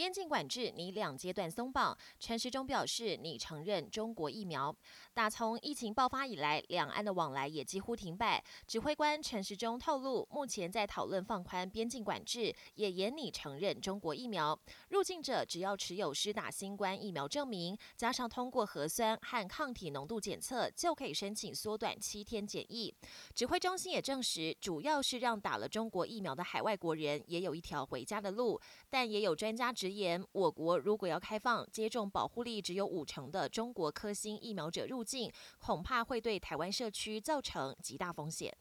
[0.00, 4.74] 边境管制拟两阶段松绑，陈时中表示拟承认中国疫苗。
[5.12, 8.42] 打从疫情爆发以来，两岸的往来也几乎停摆。
[8.66, 14.58] 指挥官陈时中透露，目前在讨论放宽边境管制，也严拟承认中国疫苗。
[14.88, 22.94] 入境者只要持有施打新冠疫苗证明，加上通过核酸和抗体浓度检测，就可以申请缩短七天检疫。
[23.34, 28.58] 指挥中心也证实，主要是让打了中国疫苗的海外国人也有一条回家的路。
[28.88, 29.89] 但也有专家指。
[29.90, 38.56] 言，我国如果要开放接种保护力只有五成的中国科兴疫苗者入境，恐怕会对台湾社区造成极大风险。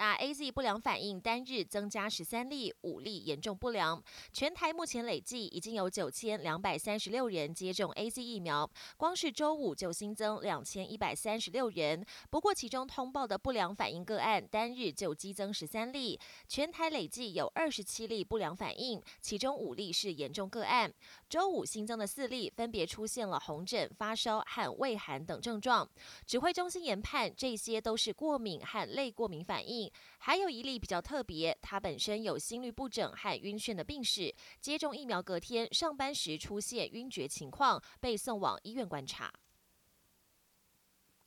[0.00, 4.02] 打 A Z 不良反应单日增加十三例，五例严重不良。
[4.32, 12.02] 全台目前累计已经有九千两百三十六人接种 A Z 疫苗，光是周五就新增两千一百三十六人。
[12.30, 20.90] 不过其中通报的不良反应个案单日就激增十三例，全台累计有二十七例不良反应，其中五例是严重个案。
[21.28, 25.86] 周五新增的四例分别出现了红疹、发烧和畏寒等症状。
[26.24, 29.89] 指挥中心研判这些都是过敏和类过敏反应。
[30.18, 39.32] 还有一例比较特别，他本身有心律不整和晕眩的病史，接种疫苗隔天上班时出现晕厥情况，被送往医院观察。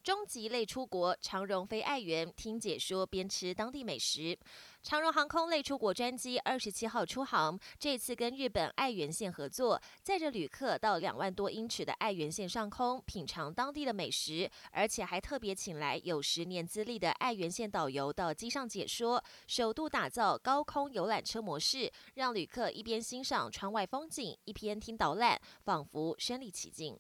[0.04, 4.38] 终极类出国，长荣飞爱媛听解说边吃当地美食。
[4.82, 27.00] 长荣航空类出国专机二十七号出航，这次跟日本爱媛县合作，载着旅客到两万多英尺的爱媛县上空品尝当地的美食，而且还特别请来有十年资历的爱媛县导游到机上解说，首度打造高空游览车模式，让旅客一边欣赏窗外风景，一边听导览，仿佛身临其境。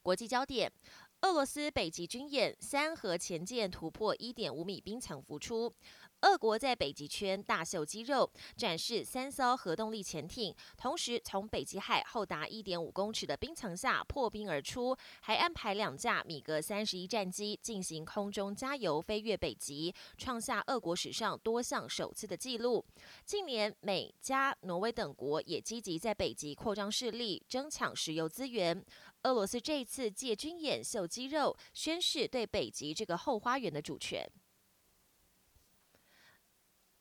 [0.00, 0.72] 国际焦点。
[1.26, 5.74] 俄罗斯北极军演，三核潜舰突破一点五米冰层浮出。
[6.26, 22.84] 俄国在北极圈大秀肌肉，展示三艘核动力潜艇，同时从北极海厚达一点五公尺的冰层下破冰而出，还安排两架米格三十一战机进行空中加油飞越北极，创下俄国史上多项首次的纪录。
[23.24, 28.84] 近年，美加、挪威等国也积极在北极扩张势力，争抢石油资源。
[29.22, 34.28] 俄罗斯这次借军演秀肌肉，宣示对北极这个后花园的主权。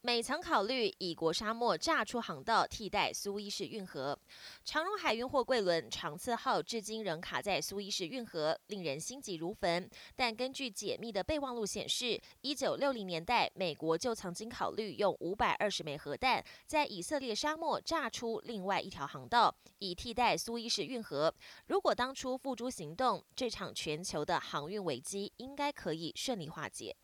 [0.06, 4.16] 美曾考虑以国沙漠炸出航道替代苏伊士运河。
[4.64, 9.90] 长荣海运货柜轮长次号至今仍卡在苏伊士运河，令人心急如焚。
[10.16, 21.34] 但根据解密的备忘录显示，一九六零年代，美国就曾经考虑用五百二十枚核弹在以色列沙漠炸出另外一条航道，以替代苏伊士运河。
[21.66, 26.96] 如果当初付诸行动，这场全球的航运危机应该可以顺利化解。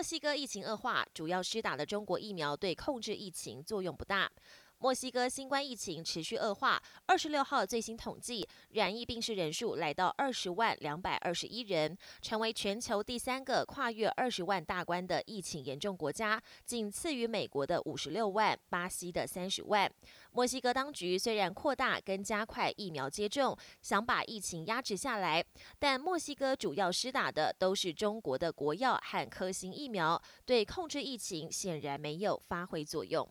[0.00, 4.32] 墨西哥疫情恶化，主要施打的中国疫苗对控制疫情作用不大。
[4.82, 19.92] 墨西哥新冠疫情持续恶化，二十六号最新统计，染疫病逝人数来到二十万两百二十一人，成为全球第三个跨越二十万大关的疫情严重国家，仅次于美国的五十六万、巴西的三十万。
[20.32, 25.44] 墨西哥当局虽然扩大跟加快疫苗接种，想把疫情压制下来，
[25.78, 33.30] 但墨西哥主要施打的都是中国的国药和科兴疫苗，对控制疫情显然没有发挥作用。